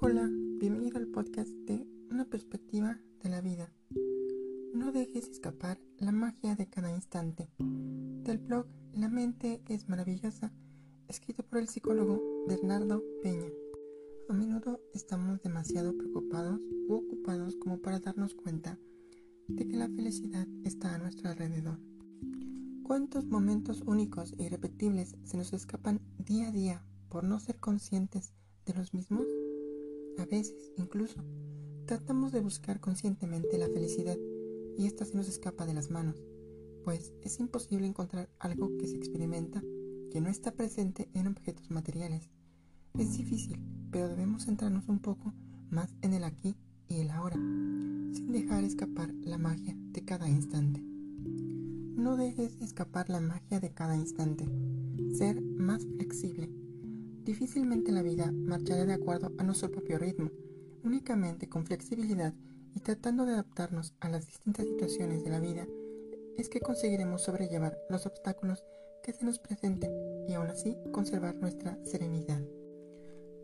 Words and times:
Hola, 0.00 0.30
bienvenido 0.60 0.98
al 0.98 1.08
podcast 1.08 1.50
de 1.66 1.84
Una 2.08 2.24
perspectiva 2.24 3.00
de 3.20 3.30
la 3.30 3.40
vida. 3.40 3.72
No 4.72 4.92
dejes 4.92 5.26
escapar 5.28 5.80
la 5.98 6.12
magia 6.12 6.54
de 6.54 6.68
cada 6.70 6.94
instante. 6.94 7.50
Del 7.58 8.38
blog 8.38 8.66
La 8.94 9.08
mente 9.08 9.60
es 9.66 9.88
maravillosa, 9.88 10.52
escrito 11.08 11.42
por 11.42 11.58
el 11.58 11.66
psicólogo 11.66 12.22
Bernardo 12.46 13.02
Peña. 13.24 13.50
A 14.28 14.34
menudo 14.34 14.80
estamos 14.94 15.42
demasiado 15.42 15.96
preocupados 15.96 16.60
u 16.86 16.94
ocupados 16.94 17.56
como 17.56 17.78
para 17.78 17.98
darnos 17.98 18.36
cuenta 18.36 18.78
de 19.48 19.66
que 19.66 19.76
la 19.76 19.88
felicidad 19.88 20.46
está 20.62 20.94
a 20.94 20.98
nuestro 20.98 21.28
alrededor. 21.28 21.80
¿Cuántos 22.84 23.26
momentos 23.26 23.82
únicos 23.84 24.32
e 24.38 24.44
irrepetibles 24.44 25.16
se 25.24 25.36
nos 25.36 25.52
escapan 25.52 26.00
día 26.18 26.50
a 26.50 26.52
día 26.52 26.84
por 27.08 27.24
no 27.24 27.40
ser 27.40 27.58
conscientes 27.58 28.32
de 28.64 28.74
los 28.74 28.94
mismos? 28.94 29.26
A 30.18 30.24
veces, 30.24 30.72
incluso, 30.76 31.24
tratamos 31.86 32.32
de 32.32 32.40
buscar 32.40 32.80
conscientemente 32.80 33.56
la 33.56 33.68
felicidad 33.68 34.16
y 34.76 34.86
ésta 34.86 35.04
se 35.04 35.16
nos 35.16 35.28
escapa 35.28 35.64
de 35.64 35.74
las 35.74 35.90
manos, 35.90 36.22
pues 36.84 37.12
es 37.22 37.38
imposible 37.38 37.86
encontrar 37.86 38.28
algo 38.38 38.76
que 38.78 38.88
se 38.88 38.96
experimenta 38.96 39.62
que 40.10 40.20
no 40.20 40.28
está 40.28 40.52
presente 40.52 41.08
en 41.14 41.28
objetos 41.28 41.70
materiales. 41.70 42.30
Es 42.98 43.16
difícil, 43.16 43.60
pero 43.92 44.08
debemos 44.08 44.46
centrarnos 44.46 44.88
un 44.88 44.98
poco 44.98 45.32
más 45.70 45.94
en 46.02 46.14
el 46.14 46.24
aquí 46.24 46.56
y 46.88 46.96
el 47.00 47.10
ahora, 47.10 47.36
sin 47.36 48.32
dejar 48.32 48.64
escapar 48.64 49.12
la 49.22 49.38
magia 49.38 49.76
de 49.92 50.04
cada 50.04 50.28
instante. 50.28 50.82
No 50.82 52.16
dejes 52.16 52.60
escapar 52.60 53.08
la 53.08 53.20
magia 53.20 53.60
de 53.60 53.70
cada 53.72 53.96
instante. 53.96 54.46
Ser 55.16 55.40
más 55.42 55.84
flexible 55.84 56.50
Difícilmente 57.28 57.92
la 57.92 58.00
vida 58.00 58.32
marchará 58.32 58.86
de 58.86 58.94
acuerdo 58.94 59.30
a 59.36 59.44
nuestro 59.44 59.70
propio 59.70 59.98
ritmo, 59.98 60.30
únicamente 60.82 61.46
con 61.46 61.66
flexibilidad 61.66 62.32
y 62.74 62.80
tratando 62.80 63.26
de 63.26 63.32
adaptarnos 63.32 63.92
a 64.00 64.08
las 64.08 64.26
distintas 64.26 64.64
situaciones 64.64 65.22
de 65.22 65.28
la 65.28 65.38
vida 65.38 65.66
es 66.38 66.48
que 66.48 66.60
conseguiremos 66.60 67.20
sobrellevar 67.20 67.76
los 67.90 68.06
obstáculos 68.06 68.64
que 69.02 69.12
se 69.12 69.26
nos 69.26 69.38
presenten 69.38 69.92
y 70.26 70.32
aún 70.32 70.46
así 70.46 70.78
conservar 70.90 71.34
nuestra 71.34 71.78
serenidad. 71.84 72.42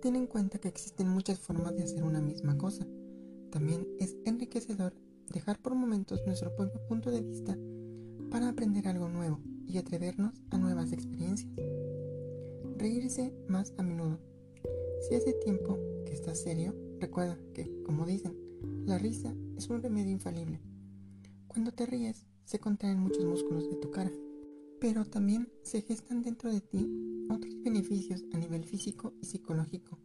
Ten 0.01 0.17
en 0.17 0.28
cuenta 0.28 0.58
que 0.58 0.69
existen 0.69 1.11
muchas 1.11 1.39
formas 1.39 1.77
de 1.77 1.83
hacer 1.83 2.05
una 2.05 2.23
misma 2.23 2.56
cosa. 2.56 2.86
También 3.51 3.86
es 4.01 4.17
enriquecedor 4.25 4.95
dejar 5.30 5.58
por 5.58 5.75
momentos 5.75 6.25
nuestro 6.25 6.56
propio 6.56 6.80
punto 6.89 7.11
de 7.11 7.20
vista 7.20 7.55
para 8.30 8.48
aprender 8.48 8.89
algo 8.89 9.11
nuevo 9.11 9.42
y 9.67 9.77
atrevernos 9.77 10.41
a 10.48 10.56
nuevas 10.56 10.91
experiencias. 10.91 11.53
Reírse 12.77 13.33
más 13.48 13.72
a 13.78 13.83
menudo. 13.83 14.19
Si 15.00 15.14
hace 15.14 15.33
tiempo 15.34 15.78
que 16.05 16.12
estás 16.12 16.41
serio, 16.41 16.75
recuerda 16.98 17.39
que, 17.55 17.70
como 17.84 18.05
dicen, 18.05 18.36
la 18.84 18.98
risa 18.98 19.34
es 19.56 19.69
un 19.69 19.80
remedio 19.80 20.11
infalible. 20.11 20.61
Cuando 21.47 21.70
te 21.70 21.86
ríes, 21.86 22.27
se 22.45 22.58
contraen 22.58 22.98
muchos 22.98 23.25
músculos 23.25 23.70
de 23.70 23.77
tu 23.77 23.91
cara, 23.91 24.11
pero 24.80 25.05
también 25.05 25.48
se 25.62 25.83
gestan 25.83 26.22
dentro 26.22 26.52
de 26.52 26.61
ti 26.61 27.27
otros 27.30 27.62
beneficios 27.62 28.25
a 28.33 28.39
nivel 28.39 28.64
físico 28.64 29.14
y 29.22 29.27
psicológico. 29.27 29.98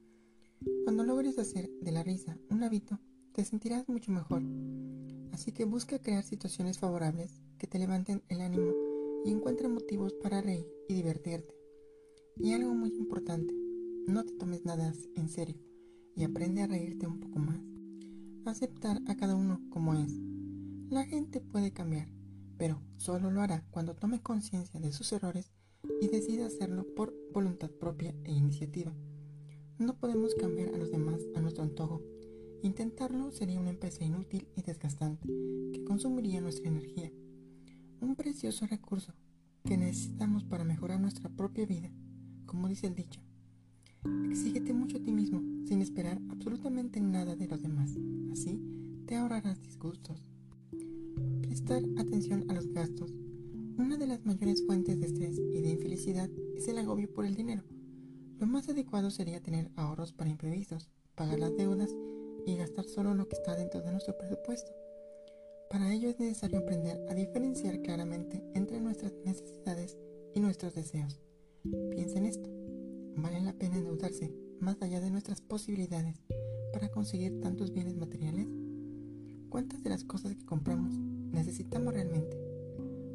Cuando 0.84 1.04
logres 1.04 1.40
hacer 1.40 1.70
de 1.82 1.92
la 1.92 2.04
risa 2.04 2.38
un 2.50 2.64
hábito, 2.64 3.00
te 3.34 3.44
sentirás 3.44 3.90
mucho 3.90 4.12
mejor. 4.12 4.44
Así 5.32 5.52
que 5.52 5.66
busca 5.66 6.00
crear 6.00 6.24
situaciones 6.24 6.78
favorables 6.78 7.42
que 7.58 7.68
te 7.68 7.80
levanten 7.80 8.22
el 8.30 8.42
ánimo 8.42 8.74
y 9.26 9.32
encuentra 9.32 9.68
motivos 9.68 10.14
para 10.14 10.42
reír 10.42 10.68
y 10.88 10.94
divertirte. 10.94 11.59
Y 12.42 12.54
algo 12.54 12.74
muy 12.74 12.90
importante, 12.96 13.54
no 14.08 14.24
te 14.24 14.32
tomes 14.32 14.64
nada 14.64 14.94
en 15.16 15.28
serio 15.28 15.58
y 16.16 16.24
aprende 16.24 16.62
a 16.62 16.68
reírte 16.68 17.06
un 17.06 17.20
poco 17.20 17.38
más. 17.38 17.60
Aceptar 18.46 19.02
a 19.08 19.18
cada 19.18 19.36
uno 19.36 19.62
como 19.70 19.94
es. 19.94 20.18
La 20.90 21.04
gente 21.04 21.42
puede 21.42 21.74
cambiar, 21.74 22.08
pero 22.58 22.82
solo 22.96 23.30
lo 23.30 23.42
hará 23.42 23.66
cuando 23.72 23.94
tome 23.94 24.22
conciencia 24.22 24.80
de 24.80 24.94
sus 24.94 25.12
errores 25.12 25.52
y 26.00 26.08
decida 26.08 26.48
hacerlo 26.48 26.86
por 26.96 27.14
voluntad 27.34 27.72
propia 27.72 28.16
e 28.24 28.32
iniciativa. 28.32 28.96
No 29.78 29.98
podemos 29.98 30.34
cambiar 30.36 30.74
a 30.74 30.78
los 30.78 30.92
demás 30.92 31.22
a 31.36 31.42
nuestro 31.42 31.64
antojo. 31.64 32.02
Intentarlo 32.64 33.32
sería 33.32 33.60
una 33.60 33.72
empresa 33.72 34.06
inútil 34.06 34.48
y 34.56 34.62
desgastante 34.62 35.28
que 35.74 35.84
consumiría 35.84 36.40
nuestra 36.40 36.70
energía. 36.70 37.12
Un 38.00 38.16
precioso 38.16 38.66
recurso 38.66 39.14
que 39.66 39.76
necesitamos 39.76 40.46
para 40.46 40.64
mejorar 40.64 41.02
nuestra 41.02 41.30
propia 41.30 41.66
vida 41.66 41.92
como 42.50 42.68
dice 42.68 42.88
el 42.88 42.96
dicho. 42.96 43.22
Exígete 44.28 44.74
mucho 44.74 44.98
a 44.98 45.02
ti 45.02 45.12
mismo 45.12 45.40
sin 45.68 45.84
esperar 45.84 46.20
absolutamente 46.30 47.00
nada 47.00 47.36
de 47.36 47.48
los 47.48 47.62
demás. 47.62 47.92
Así 48.32 48.60
te 49.06 49.16
ahorrarás 49.16 49.62
disgustos. 49.62 50.24
Prestar 51.44 51.84
atención 51.98 52.50
a 52.50 52.54
los 52.54 52.68
gastos. 52.74 53.14
Una 53.78 53.98
de 53.98 54.08
las 54.08 54.26
mayores 54.26 54.66
fuentes 54.66 55.00
de 55.00 55.06
estrés 55.06 55.38
y 55.38 55.62
de 55.62 55.70
infelicidad 55.70 56.28
es 56.58 56.68
el 56.68 56.80
agobio 56.80 57.14
por 57.14 57.26
el 57.26 57.36
dinero. 57.36 57.62
Lo 58.40 58.48
más 58.48 58.68
adecuado 58.68 59.12
sería 59.12 59.44
tener 59.44 59.70
ahorros 59.76 60.12
para 60.12 60.32
imprevistos, 60.32 60.90
pagar 61.14 61.40
las 61.40 61.56
deudas 61.56 61.96
y 62.48 62.56
gastar 62.56 62.86
solo 62.86 63.14
lo 63.14 63.28
que 63.28 63.36
está 63.36 63.56
dentro 63.56 63.82
de 63.82 63.92
nuestro 63.92 64.18
presupuesto. 64.18 64.72
Para 65.70 65.94
ello 65.94 66.10
es 66.10 66.20
necesario 66.20 66.60
aprender 66.60 67.00
a 67.10 67.14
diferenciar 67.14 67.80
claramente 67.84 68.44
entre 68.56 68.82
nuestras 68.82 69.14
necesidades 69.24 70.00
y 70.34 70.40
nuestros 70.40 70.74
deseos. 70.74 71.22
Posibilidades 75.60 76.16
para 76.72 76.88
conseguir 76.88 77.42
tantos 77.42 77.74
bienes 77.74 77.98
materiales? 77.98 78.48
¿Cuántas 79.50 79.84
de 79.84 79.90
las 79.90 80.06
cosas 80.06 80.34
que 80.34 80.46
compramos 80.46 80.98
necesitamos 80.98 81.94
realmente? 81.94 82.40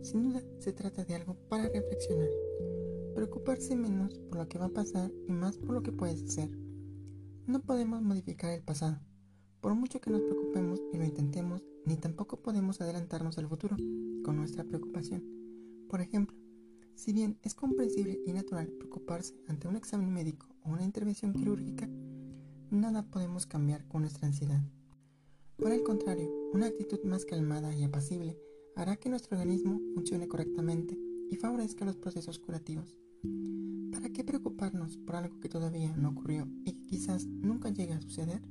Sin 0.03 0.25
duda 0.25 0.43
se 0.59 0.75
trata 0.75 1.07
de 1.07 1.15
algo 1.15 1.39
para 1.49 1.71
reflexionar. 1.71 2.29
Preocuparse 3.15 3.75
menos 3.77 4.19
por 4.29 4.37
lo 4.37 4.47
que 4.47 4.59
va 4.59 4.67
a 4.67 4.75
pasar 4.75 5.11
y 5.27 5.33
más 5.33 5.57
por 5.57 5.71
lo 5.71 5.83
que 5.83 5.93
puedes 5.93 6.23
hacer. 6.23 6.51
No 7.47 7.63
podemos 7.63 8.03
modificar 8.03 8.53
el 8.53 8.63
pasado. 8.63 9.01
Por 9.63 9.75
mucho 9.75 10.03
que 10.03 10.11
nos 10.11 10.21
preocupemos 10.21 10.83
y 10.93 10.99
lo 10.99 11.05
intentemos, 11.05 11.63
ni 11.87 11.97
tampoco 11.97 12.43
podemos 12.43 12.79
adelantarnos 12.83 13.39
al 13.39 13.49
futuro 13.49 13.75
con 14.23 14.37
nuestra 14.37 14.65
preocupación. 14.65 15.25
Por 15.89 16.03
ejemplo, 16.03 16.37
si 16.95 17.15
bien 17.15 17.39
es 17.43 17.55
comprensible 17.55 18.21
y 18.27 18.35
natural 18.35 18.67
preocuparse 18.67 19.35
ante 19.49 19.67
un 19.67 19.77
examen 19.77 20.13
médico 20.13 20.47
o 20.63 20.73
una 20.73 20.85
intervención 20.85 21.33
quirúrgica, 21.33 21.89
nada 22.75 23.03
podemos 23.11 23.47
cambiar 23.47 23.87
con 23.87 24.03
nuestra 24.03 24.27
ansiedad. 24.27 24.61
Por 25.57 25.73
el 25.73 25.83
contrario, 25.83 26.31
una 26.53 26.67
actitud 26.67 27.03
más 27.05 27.25
calmada 27.25 27.75
y 27.75 27.85
apacible 27.85 28.39
hará 28.77 28.97
que 28.97 29.09
nuestro 29.09 29.39
organismo 29.39 29.81
funcione 29.95 30.29
correctamente 30.29 30.99
y 31.31 31.37
favorezca 31.37 31.85
los 31.85 31.97
procesos 31.97 32.39
curativos. 32.39 32.97
¿Para 33.93 34.11
qué 34.11 34.25
preocuparnos 34.25 34.97
por 34.99 35.17
algo 35.17 35.41
que 35.41 35.49
todavía 35.49 35.97
no 35.97 36.11
ocurrió 36.11 36.49
y 36.65 36.73
que 36.73 36.87
quizás 36.87 37.27
nunca 37.27 37.71
llegue 37.71 37.95
a 37.95 38.01
suceder? 38.01 38.43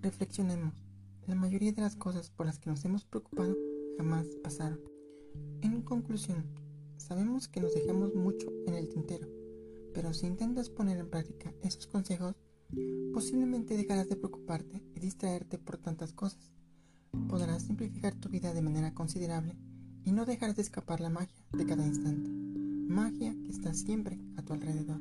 Reflexionemos. 0.00 0.84
La 1.26 1.34
mayoría 1.34 1.72
de 1.72 1.82
las 1.82 1.96
cosas 1.96 2.30
por 2.30 2.46
las 2.46 2.58
que 2.58 2.70
nos 2.70 2.84
hemos 2.84 3.04
preocupado 3.04 3.56
jamás 3.98 4.26
pasaron. 4.42 4.80
En 5.60 5.82
conclusión, 5.82 6.44
Sabemos 6.98 7.46
que 7.46 7.60
nos 7.60 7.74
dejamos 7.74 8.14
mucho 8.14 8.52
en 8.66 8.74
el 8.74 8.88
tintero, 8.88 9.28
pero 9.94 10.12
si 10.12 10.26
intentas 10.26 10.68
poner 10.68 10.98
en 10.98 11.08
práctica 11.08 11.54
esos 11.62 11.86
consejos, 11.86 12.34
posiblemente 13.12 13.76
dejarás 13.76 14.08
de 14.08 14.16
preocuparte 14.16 14.82
y 14.94 15.00
distraerte 15.00 15.58
por 15.58 15.78
tantas 15.78 16.12
cosas. 16.12 16.52
Podrás 17.28 17.62
simplificar 17.62 18.14
tu 18.14 18.28
vida 18.28 18.52
de 18.52 18.62
manera 18.62 18.94
considerable 18.94 19.56
y 20.04 20.12
no 20.12 20.24
dejar 20.24 20.54
de 20.54 20.62
escapar 20.62 21.00
la 21.00 21.10
magia 21.10 21.44
de 21.52 21.66
cada 21.66 21.86
instante, 21.86 22.30
magia 22.30 23.34
que 23.44 23.50
está 23.50 23.74
siempre 23.74 24.18
a 24.36 24.42
tu 24.42 24.52
alrededor. 24.52 25.00